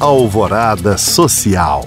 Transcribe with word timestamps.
Alvorada 0.00 0.96
Social. 0.96 1.84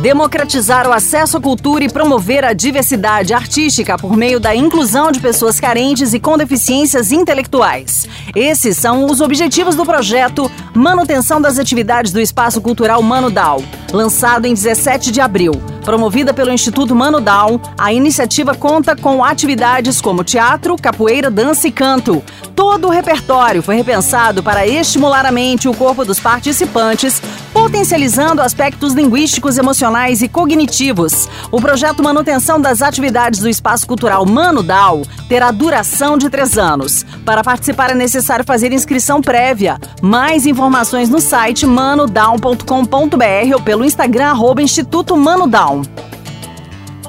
Democratizar 0.00 0.88
o 0.88 0.92
acesso 0.92 1.36
à 1.36 1.40
cultura 1.40 1.84
e 1.84 1.92
promover 1.92 2.46
a 2.46 2.54
diversidade 2.54 3.34
artística 3.34 3.98
por 3.98 4.16
meio 4.16 4.40
da 4.40 4.56
inclusão 4.56 5.12
de 5.12 5.20
pessoas 5.20 5.60
carentes 5.60 6.14
e 6.14 6.18
com 6.18 6.38
deficiências 6.38 7.12
intelectuais. 7.12 8.08
Esses 8.34 8.78
são 8.78 9.04
os 9.04 9.20
objetivos 9.20 9.76
do 9.76 9.84
projeto 9.84 10.50
Manutenção 10.74 11.42
das 11.42 11.58
Atividades 11.58 12.10
do 12.10 12.20
Espaço 12.20 12.62
Cultural 12.62 13.02
Mano 13.02 13.30
Dal, 13.30 13.62
lançado 13.92 14.46
em 14.46 14.54
17 14.54 15.12
de 15.12 15.20
abril. 15.20 15.52
Promovida 15.84 16.32
pelo 16.32 16.50
Instituto 16.50 16.94
Mano 16.94 17.20
Down, 17.20 17.60
a 17.76 17.92
iniciativa 17.92 18.54
conta 18.54 18.96
com 18.96 19.22
atividades 19.22 20.00
como 20.00 20.24
teatro, 20.24 20.76
capoeira, 20.76 21.30
dança 21.30 21.68
e 21.68 21.70
canto. 21.70 22.24
Todo 22.54 22.86
o 22.86 22.90
repertório 22.90 23.62
foi 23.62 23.76
repensado 23.76 24.42
para 24.42 24.66
estimular 24.66 25.26
a 25.26 25.32
mente 25.32 25.64
e 25.64 25.68
o 25.68 25.74
corpo 25.74 26.04
dos 26.04 26.20
participantes, 26.20 27.20
potencializando 27.52 28.40
aspectos 28.40 28.92
linguísticos, 28.92 29.58
emocionais 29.58 30.22
e 30.22 30.28
cognitivos. 30.28 31.28
O 31.50 31.60
projeto 31.60 32.02
Manutenção 32.02 32.60
das 32.60 32.80
Atividades 32.80 33.40
do 33.40 33.48
Espaço 33.48 33.86
Cultural 33.86 34.24
Mano 34.24 34.62
Down 34.62 35.02
terá 35.28 35.50
duração 35.50 36.16
de 36.16 36.30
três 36.30 36.56
anos. 36.56 37.04
Para 37.24 37.42
participar 37.42 37.90
é 37.90 37.94
necessário 37.94 38.44
fazer 38.44 38.72
inscrição 38.72 39.20
prévia. 39.20 39.78
Mais 40.00 40.46
informações 40.46 41.08
no 41.08 41.20
site 41.20 41.66
manodown.com.br 41.66 43.54
ou 43.54 43.60
pelo 43.62 43.84
Instagram 43.84 44.26
arroba 44.26 44.62
Instituto 44.62 45.16
Mano 45.16 45.46
Down. 45.46 45.82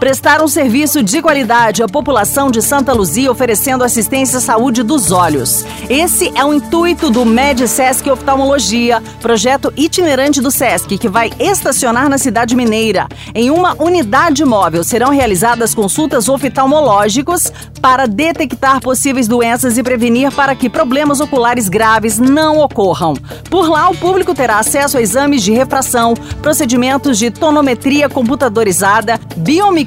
Prestar 0.06 0.40
um 0.44 0.48
serviço 0.48 1.02
de 1.02 1.20
qualidade 1.20 1.82
à 1.82 1.88
população 1.88 2.52
de 2.52 2.62
Santa 2.62 2.94
Luzia, 2.94 3.32
oferecendo 3.32 3.84
assistência 3.84 4.38
à 4.38 4.40
saúde 4.40 4.84
dos 4.84 5.12
olhos. 5.12 5.66
Esse 5.90 6.32
é 6.36 6.46
o 6.46 6.54
intuito 6.54 7.10
do 7.10 7.26
MedSesc 7.26 8.08
Oftalmologia, 8.08 9.02
projeto 9.20 9.74
itinerante 9.76 10.42
do 10.42 10.52
SESC, 10.52 11.00
que 11.00 11.10
vai 11.10 11.32
estacionar 11.40 12.08
na 12.08 12.20
cidade 12.20 12.56
mineira. 12.56 13.08
Em 13.34 13.50
uma 13.50 13.74
unidade 13.82 14.46
móvel 14.46 14.84
serão 14.84 15.10
realizadas 15.10 15.74
consultas 15.74 16.30
oftalmológicos 16.30 17.52
para 17.82 18.06
detectar 18.06 18.82
possíveis 18.82 19.28
doenças 19.28 19.76
e 19.76 19.82
prevenir 19.82 20.32
para 20.32 20.56
que 20.56 20.70
problemas 20.70 21.20
oculares 21.20 21.68
graves 21.68 22.20
não 22.20 22.60
ocorram. 22.60 23.16
Por 23.50 23.68
lá, 23.68 23.90
o 23.90 23.98
público 23.98 24.36
terá 24.36 24.60
acesso 24.60 25.00
a 25.00 25.02
exames 25.02 25.42
de 25.42 25.52
refração, 25.52 26.14
procedimentos 26.44 27.18
de 27.18 27.32
tonometria 27.32 28.08
computadorizada, 28.08 29.20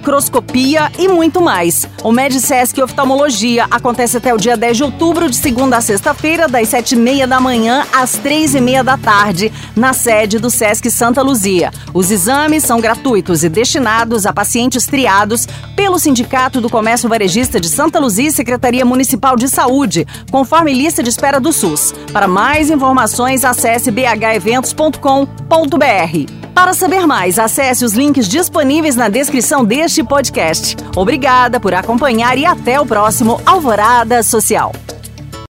biomicroscopia 0.09 0.91
e 0.98 1.06
muito 1.06 1.42
mais. 1.42 1.87
O 2.03 2.11
MedSesc 2.11 2.81
Oftalmologia 2.81 3.67
acontece 3.70 4.17
até 4.17 4.33
o 4.33 4.39
dia 4.39 4.56
10 4.56 4.78
de 4.78 4.84
outubro, 4.84 5.28
de 5.28 5.37
segunda 5.37 5.77
a 5.77 5.83
sexta-feira, 5.83 6.48
das 6.48 6.69
7h30 6.69 7.27
da 7.27 7.39
manhã 7.39 7.87
às 7.92 8.19
3h30 8.19 8.83
da 8.83 8.97
tarde, 8.97 9.53
na 9.77 9.92
sede 9.92 10.39
do 10.39 10.48
Sesc 10.48 10.91
Santa 10.91 11.20
Luzia. 11.20 11.70
Os 11.92 12.11
exames 12.11 12.65
são 12.65 12.81
gratuitos 12.81 13.45
e 13.45 13.50
destinados 13.50 14.25
a 14.25 14.33
pacientes 14.33 14.87
triados 14.87 15.47
pelo 15.77 15.98
Sindicato 15.98 16.59
do 16.61 16.70
Comércio 16.70 17.09
Varejista 17.09 17.61
de 17.61 17.69
Santa 17.69 17.98
Luzia 17.98 18.28
e 18.28 18.33
Secretaria 18.33 18.84
Municipal 18.84 19.37
de 19.37 19.48
Saúde, 19.48 20.06
conforme 20.31 20.72
lista 20.72 21.03
de 21.03 21.11
espera 21.11 21.39
do 21.39 21.53
SUS. 21.53 21.93
Para 22.12 22.27
mais 22.27 22.70
informações, 22.70 23.45
acesse 23.45 23.91
bheventos.com.br. 23.91 26.38
Para 26.59 26.75
saber 26.75 27.06
mais, 27.06 27.39
acesse 27.39 27.84
os 27.84 27.92
links 27.92 28.27
disponíveis 28.27 28.97
na 28.97 29.09
descrição 29.09 29.64
deste 29.64 30.03
podcast. 30.03 30.77
Obrigada 30.97 31.61
por 31.61 31.73
acompanhar 31.73 32.37
e 32.37 32.45
até 32.45 32.81
o 32.81 32.84
próximo 32.84 33.41
Alvorada 33.47 34.25
Social. 34.25 34.73